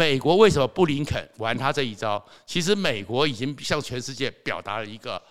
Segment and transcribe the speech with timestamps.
[0.00, 2.24] 美国为什么布林肯玩他这一招？
[2.46, 5.22] 其实美国已经向全世界表达了一个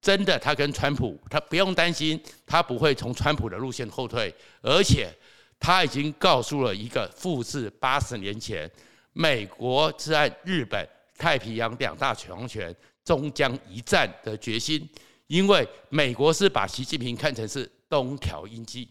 [0.00, 5.14] 真的，他跟川普，他不用担心，他不会从川普的路线后退，而且
[5.60, 8.70] 他已经告诉了一个复制八十年前
[9.12, 10.88] 美国在日本
[11.18, 14.88] 太平洋两大强权终将一战的决心。
[15.26, 18.88] 因为美国是把习近平看成是东条英机。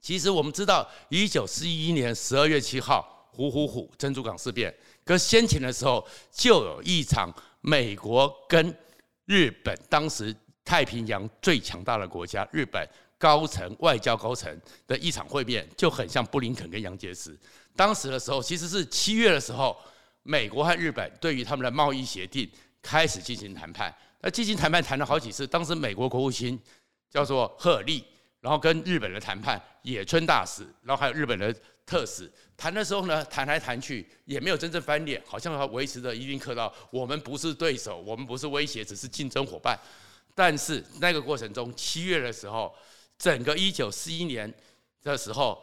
[0.00, 4.72] 其实我们知道，一九四一年十二月七号，虎虎虎珍珠港事变。
[5.04, 8.74] 可先前的时候，就有一场美国跟
[9.24, 17.36] 日本当时太平洋最强大的国家日本高层外交高层的一场会面，就很像布林肯跟杨洁篪。
[17.74, 19.76] 当时的时候，其实是七月的时候，
[20.22, 22.48] 美国和日本对于他们的贸易协定
[22.82, 23.92] 开始进行谈判。
[24.20, 26.56] 那进行谈判谈了好几次，当时美国国务卿
[27.10, 28.04] 叫做赫尔利。
[28.42, 31.54] 然后跟日本的谈判，野村大使，然后还有日本的
[31.86, 39.78] 特使谈的时候呢，谈来谈去也没有真正翻脸，好像他维持着一定客套，我们不是对手，我们不是威胁，只是竞争伙伴。
[40.34, 42.74] 但是那个过程中，七月的时候，
[43.16, 44.52] 整个一九四一年
[45.04, 45.62] 的时候，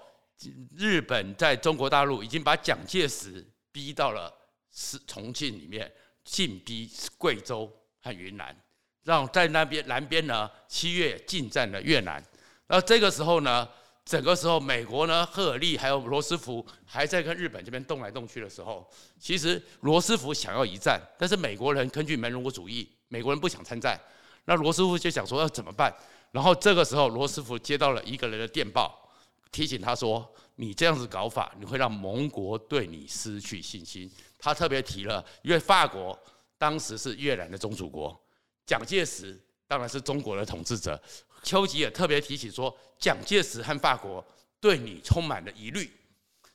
[0.77, 4.33] 日本在中国大陆已经把蒋介石逼到了
[4.71, 5.91] 是重庆里面，
[6.23, 7.69] 进逼贵州
[8.01, 8.55] 和云南，
[9.03, 12.23] 让在那边南边呢，七月进占了越南。
[12.69, 13.67] 那这个时候呢，
[14.05, 18.87] 整个时候美国呢，赫尔利还有罗斯福还在跟日本这边动来动去的时候，
[19.19, 23.99] 其实罗斯福想要一战，但是美国人根据门罗主义，美国人不想参战，
[24.45, 25.91] 那罗斯福就想说要怎么办？
[26.31, 29.11] 然后这个时候罗斯福接到了一个人的电报，
[29.51, 36.17] 提醒他说：“你这样子搞法，你会让盟国对你失去信心。”他特别提了，因为法国
[36.57, 38.15] 当时是越南的宗主国，
[38.63, 40.99] 蒋介石当然是中国的统治者。
[41.43, 44.25] 丘吉尔特别提起说，蒋介石和法国
[44.59, 45.89] 对你充满了疑虑，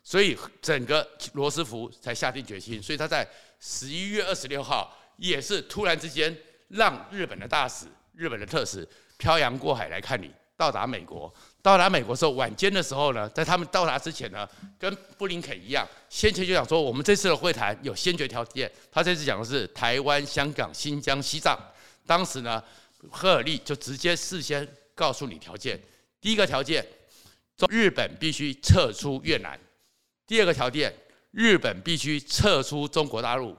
[0.02, 2.82] 所以整个罗斯福才下定决心。
[2.82, 3.26] 所以他在
[3.60, 6.36] 十一月二十六号，也是突然之间
[6.68, 8.86] 让日本的大使、日本的特使
[9.16, 11.32] 漂洋过海来看你，到达美国。
[11.62, 14.46] 到达美国时候，晚间的时候呢，在他们到达之前呢，
[14.78, 18.70] 跟布林肯一样，先前就讲说，我们这次的会谈有先决条件。
[18.92, 21.58] 他这次讲的是台湾、香港、新疆、西藏。
[22.04, 22.62] 当时呢。
[23.10, 25.80] 赫尔利就直接事先告诉你条件：
[26.20, 26.84] 第一个条件，
[27.68, 29.56] 日本必须撤出越南；
[30.26, 30.92] 第二个条件，
[31.30, 33.54] 日本必须撤出中国大陆；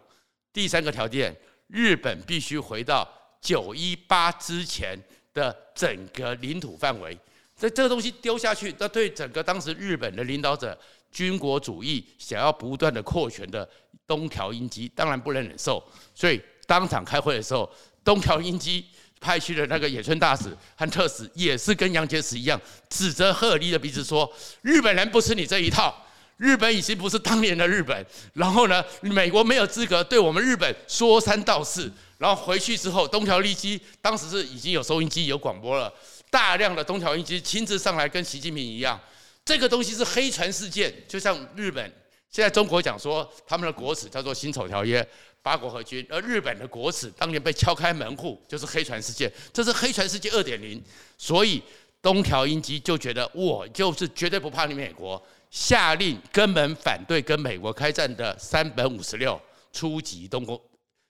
[0.52, 1.36] 第三个条件，
[1.68, 3.08] 日本必须回到
[3.42, 4.98] 九一八之前
[5.34, 7.18] 的整个领土范围。
[7.58, 10.78] 这这个东西丢下去，那对整个当时日本的领导者
[11.12, 13.70] 军国主义想要不断的扩权的
[14.08, 15.82] 东条英机当然不能忍受，
[16.14, 17.72] 所以当场开会的时候，
[18.04, 18.86] 东条英机。
[19.26, 24.32] 派去的那个野村大使和特使也是跟杨洁篪一样，指着赫尔利的鼻子说
[24.62, 26.06] ：“日本人不吃你这一套，
[26.38, 28.06] 日本已经不是当年的日本。
[28.34, 31.92] 然后呢，美国没有资格对我们日本说三道四。
[32.20, 35.92] 然后回去之后，东条英机当时是已经有收音机、有广播了，
[36.30, 39.00] 大量的东条英机亲自上来跟习近平一样，
[39.44, 41.92] 这个东西是黑船事件，就像日本
[42.36, 45.08] 现在中国讲说他们的国耻叫做辛丑条约。”
[45.42, 50.84] 八国合军，而日本的国耻当年被敲开门户，就是黑船事件，这是黑船事件二点零。
[51.18, 51.64] 所以
[52.02, 59.40] 东条英机就觉得，我就是绝对不怕你美国，下令根本反对跟美国开战的三本五十六
[59.72, 60.60] 出击东宫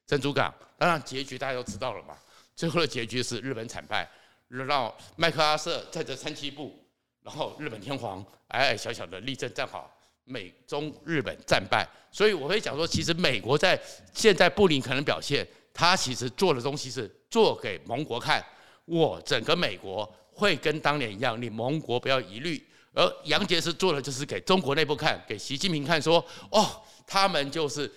[0.06, 0.53] 珍珠港。
[0.78, 2.16] 当然结局大家都知道了嘛，
[2.56, 4.07] 最后的结局是日本惨败，
[4.50, 6.78] 让麦克阿瑟在这三七步，
[7.24, 9.90] 然后日本天皇矮矮小小的立正站好。
[10.25, 13.80] 美中日本战败，所以我会讲说，其实美国在
[14.13, 18.44] 现在布林肯的表现，他其实做的东西是做给盟国看，
[18.86, 22.62] 我整个美国会跟当年一样，你盟国不要疑虑。
[22.94, 27.92] 而杨洁篪做的就是给中国内部看，给习近平看，说哦，他们就是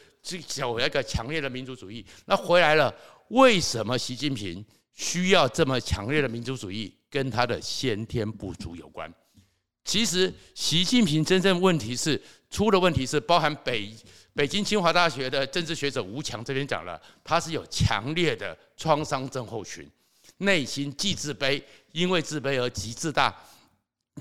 [0.59, 2.05] 有一个强烈的民族主义。
[2.27, 2.93] 那回来了，
[3.29, 6.93] 为什么习近平需要这么强烈的民族主义？
[7.09, 9.11] 跟他的先天不足有关。
[9.89, 12.21] 其实，习近平真正问题是
[12.51, 13.91] 出的问题是包含北
[14.35, 19.91] 北京清华大学的政治学者吴强这边讲了，他是有强烈的创伤症候群，
[20.37, 21.63] 内心既自卑，
[21.93, 23.35] 因为自卑而极自大。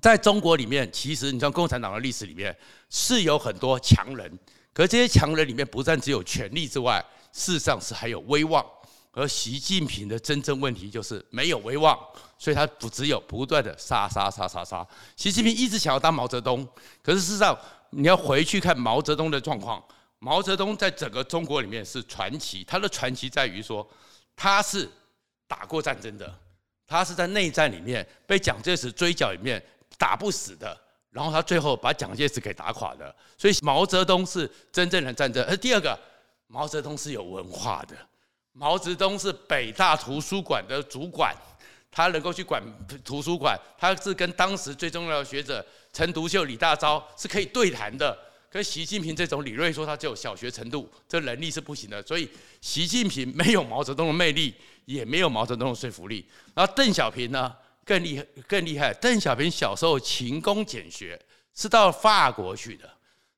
[0.02, 2.58] 在中国里面，其实你像共产党的历史里面
[2.90, 4.40] 是有很多强人，
[4.72, 8.66] 可这些强人里面不但只有权力之外，事实上是还有威望。
[9.18, 11.98] 而习近平的真正问题就是没有威望，
[12.38, 14.88] 所以他不只有不断的杀杀杀杀杀。
[15.16, 16.64] 习近平一直想要当毛泽东，
[17.02, 17.58] 可是事实上
[17.90, 19.84] 你要回去看毛泽东的状况，
[20.19, 23.90] 毛泽东在整个中国里面是传奇，他的传奇在于说
[24.36, 24.88] 他是
[25.48, 26.31] 打过战争的，
[26.86, 29.60] 他是在内战里面被蒋介石追剿里面
[29.98, 30.80] 打不死的，
[31.10, 33.16] 然后他最后把蒋介石给打垮的。
[33.36, 35.44] 所以毛泽东是真正的战争。
[35.46, 36.00] 而第二个，
[36.46, 37.98] 毛泽东是有文化的，
[38.59, 41.36] 毛泽东是北大图书馆的主管，
[41.92, 42.62] 他能够去管
[43.06, 45.63] 图书馆，他是跟当时最重要的学者
[45.94, 48.18] 陈独秀、李大钊是可以对谈的。
[48.50, 52.01] 跟习近平这种理论说他只有小学程度，这能力是不行的。
[52.01, 52.27] 所以
[52.59, 54.56] 习近平没有毛泽东的魅力，
[54.86, 56.25] 也没有毛泽东的说服力。
[56.56, 57.54] 然后邓小平呢，
[57.86, 58.92] 更厉害，更厉害。
[58.95, 61.19] 邓小平小时候勤工俭学，
[61.54, 62.89] 是到法国去的，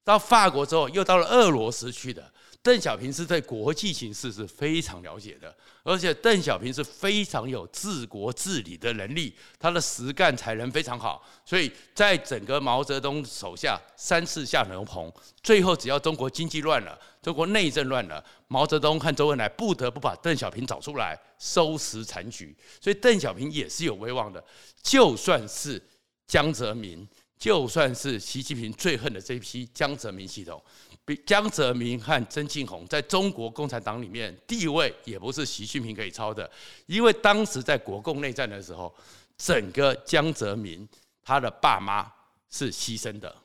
[0.09, 2.33] 到法国之后又到了俄罗斯去的。
[2.63, 11.23] 邓小平是对国际形势是非常了解的，而且邓小平是非常有治国治理的能力，他的实干才能非常好。
[11.45, 15.09] 所以在整个毛泽东手下三次下牛棚，
[15.44, 22.53] 最后只要中国经济乱了，中国内政乱了，毛泽东和周恩来不得不把邓小平找出来收拾残局。
[22.81, 24.44] 所以邓小平也是有威望的，
[24.81, 25.81] 就算是
[26.27, 27.07] 江泽民，
[27.39, 30.62] 就算是习近平最恨的这批江泽民系统。
[31.06, 36.47] 比江泽民和曾庆红在中国共产党里面地位也不是习近平可以超的，
[36.86, 38.94] 因为当时在国共内战的时候，
[39.36, 40.88] 整个江泽民
[41.24, 42.06] 他的爸妈
[42.51, 43.36] 是牺牲的，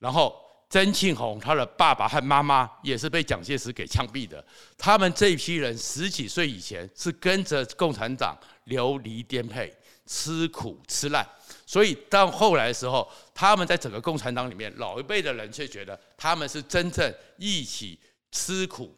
[0.00, 0.34] 然后
[0.68, 4.44] 曾庆红他的爸爸和妈妈也是被蒋介石给枪毙的，
[4.76, 9.72] 他们这一批人十几岁以前是跟着共产党流离颠沛，
[10.06, 11.26] 吃苦吃烂。
[11.66, 17.98] 所以到后来的时候，他们在整个共产党里面，老一辈的人却觉得他们是真正一起
[18.30, 18.94] 吃苦、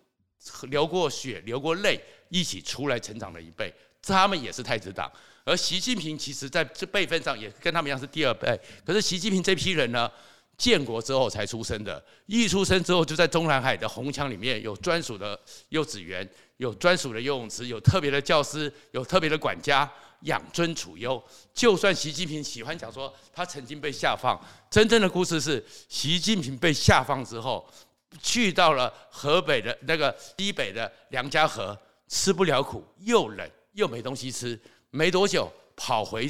[0.63, 3.73] 流过血、流过泪，一起出来成长的一辈。
[4.03, 5.11] 他们也是太子党，
[5.45, 8.59] 而习近平其实在这辈分上也跟他们一样是第二辈。
[8.85, 10.11] 可是习近平这批人呢，
[10.57, 15.39] 建国之后才出生的，一出生之后就在中南海的红墙里面有专属的
[15.71, 16.29] 幼稚园，
[16.59, 19.91] 有专属的游泳池，有特别的教师，有特别的管家。
[20.23, 21.23] 养尊处优，
[21.55, 24.41] 就算习近平喜欢讲说他曾经被下放，
[24.71, 27.69] 真正的故事是习近平被下放之后，
[28.23, 31.79] 去到了河北的那个西北的梁家河，
[32.09, 34.59] 吃不了苦，又冷又没东西吃，
[34.91, 36.29] 没多久跑回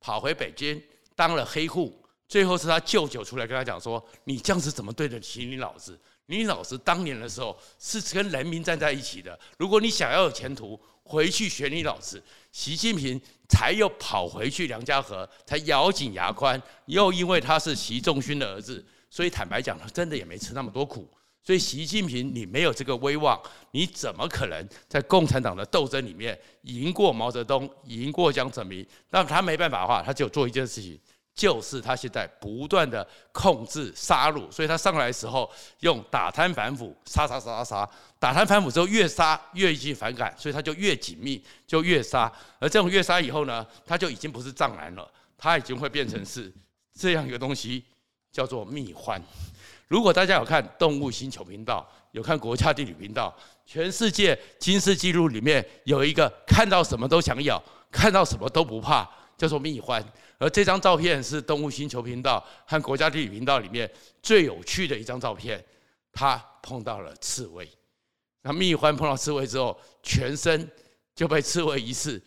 [0.00, 0.82] 跑回北京
[1.14, 1.99] 当了黑户，
[2.30, 5.98] 最后是他舅舅出来跟他讲说：“你这样子怎么对得起你老子？
[6.26, 12.22] 你老子当年的时候是跟人民站在一起的，如果你想要有前途。”回去学你老子，
[12.52, 16.62] 习近平才又跑回去梁家河，才咬紧牙关。
[16.86, 21.10] 又因为他是习仲勋的儿子，所以坦白讲，他真的也没吃那么多苦。
[21.42, 23.40] 所以习近平，你没有这个威望，
[23.72, 28.86] 你怎么可能在共产党的斗争里面赢过毛泽东，赢过江泽民？
[29.08, 30.96] 那他没办法的话，他只有做一件事情。
[31.40, 42.30] 就是他现在不断的控制杀戮，所以他上来的时候用打贪反腐，杀杀杀杀杀，打贪反腐之后越杀越引起反感，所以他就越紧密，就越杀。
[42.58, 46.52] 而这种越杀以后呢，他就已经不是藏蓝了，他已经会变成是
[46.92, 47.82] 这样一个东西，
[48.30, 49.18] 叫做蜜獾。
[49.88, 53.34] 如果大家有看动物星球频道，有看国家地理频道，
[53.64, 59.08] 全世界金氏纪录里面有一个看到什么都想咬，看到什么都不怕。
[59.40, 60.04] 叫做蜜獾，
[60.36, 63.90] 而这张照片是动物星球频道和国家地理频道里面
[64.22, 65.64] 最有趣的一张照片。
[66.12, 67.66] 它碰到了刺猬，
[68.42, 70.70] 那蜜獾碰到刺猬之后，全身
[71.14, 72.22] 就被刺猬一刺，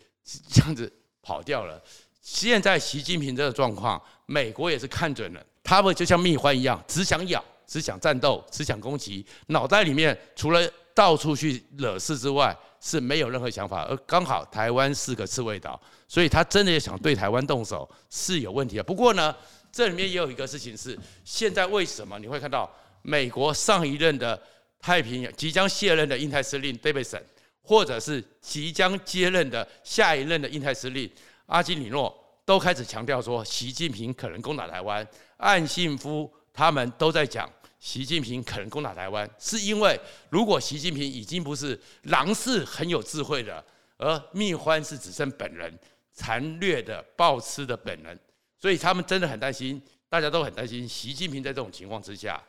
[0.50, 1.80] 这样子跑掉了。
[2.20, 13.82] 现在习近平这个状况，美国也是看准了，他们就像蜜獾一样，只想咬，只想战斗，只想攻击，脑袋里面除了到处去惹事之外，是没有任何想法。
[13.82, 15.80] 而刚好台湾是个刺猬岛。
[16.06, 18.82] 所以他真的也想对台湾动手是有问题的。
[18.84, 19.34] 不过呢，
[19.72, 22.70] 这里面也有一个事情是，现在为什么你会看到
[23.02, 24.40] 美国上一任的
[24.78, 27.22] 太平洋即将卸任的印太司令 Davidson，
[27.62, 31.10] 或者是即将接任的下一任的印太司令
[31.46, 35.04] 阿基里诺，都开始强调说习近平可能攻打台湾。
[35.38, 37.50] 岸信夫他们都在讲
[37.84, 40.00] 习近平可能攻打台湾，是因为
[40.30, 43.62] 如果习近平已经不是狼是很有智慧的，
[43.98, 45.78] 而蜜獾是只剩本人。
[46.16, 48.16] 残虐的暴吃的本能，
[48.60, 50.88] 所以他们真的很担心，大家都很担心。
[50.88, 52.40] 习近平在这种情况之下，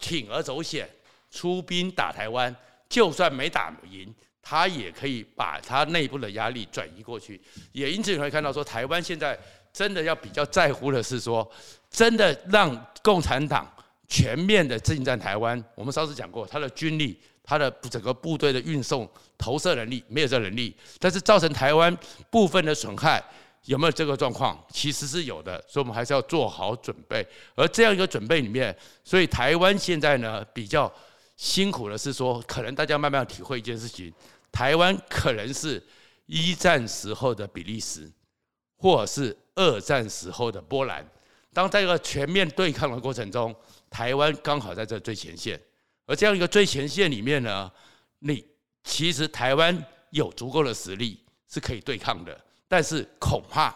[0.00, 0.86] 铤而走险，
[1.30, 2.54] 出兵打台湾，
[2.88, 4.12] 就算没打赢，
[4.42, 7.40] 他也可以把他内部的压力转移过去。
[7.70, 9.38] 也因此你会看到说，台湾现在
[9.72, 11.48] 真的要比较在乎的是说，
[11.88, 13.72] 真的让共产党
[14.08, 15.62] 全面的进占台湾。
[15.74, 17.20] 我们上次讲过，他的军力。
[17.46, 19.06] 他的整个部队的运送
[19.36, 21.94] 投射能力没有这能力，但是造成台湾
[22.30, 23.22] 部分的损害
[23.66, 24.58] 有没有这个状况？
[24.70, 27.22] 其实是有的，所以我们还是要做好准备。
[27.54, 30.90] 而这样一个准备里面，所以台湾现在呢比较
[31.36, 34.10] 辛苦的是说，可能大家慢慢体会一件事情：
[34.50, 35.86] 台湾可能是
[36.24, 38.10] 一战时候的比利时，
[38.78, 41.06] 或者是二战时候的波兰。
[41.52, 43.54] 当在一个全面对抗的过程中，
[43.94, 45.60] 台湾刚好在这最前线。
[46.04, 47.70] 而这样一个最前线里面呢，
[48.18, 48.44] 你
[48.82, 52.36] 其实台湾有足够的实力是可以对抗的，
[52.66, 53.72] 但是恐怕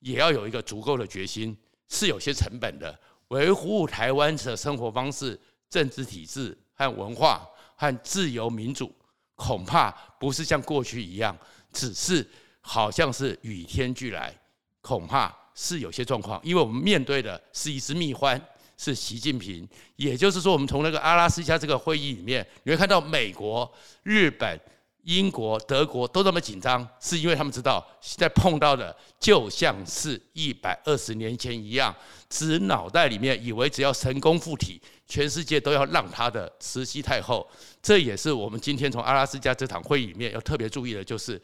[0.00, 1.54] 也要有一个足够的决心，
[1.90, 2.98] 是有些成本的。
[3.28, 7.46] 维护台湾的生活方式、政治体制和文化
[7.76, 8.90] 和自由民主，
[9.34, 11.36] 恐怕不是像过去一样，
[11.74, 12.26] 只是
[12.62, 14.34] 好像是与天俱来，
[14.80, 18.40] 恐怕是有些状况，因为我们面对的是一只蜜獾。
[18.78, 23.68] 是习近平，也就是说，我们从那个阿拉斯加这个会议里面，你会看到美国、
[24.04, 24.58] 日本、
[25.02, 31.92] 英国、德国都这么紧张，是因为他们知道现在碰到的就像是一百二十年前一样，
[32.30, 37.44] 只脑袋里面以为只要成功附体，全世界都要让他的慈禧太后。
[37.82, 41.42] 这也是我们今天从阿拉斯加这场会议里面要特别注意的，就是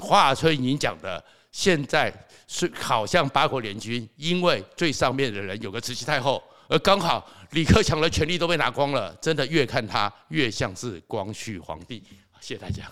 [0.00, 1.24] 华春莹讲的。
[1.52, 2.12] 现在
[2.48, 12.02] 是好像八国联军，因为最上面的人有个慈禧太后，而刚好李克强的权力都被拿光了，真的越看他越像是光绪皇帝。
[12.40, 12.90] 谢谢大家。